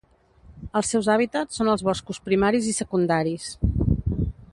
Els 0.79 0.87
seus 0.93 1.09
hàbitats 1.15 1.59
són 1.61 1.69
els 1.73 1.83
boscos 1.89 2.21
primaris 2.29 2.71
i 2.71 2.73
secundaris. 2.79 3.47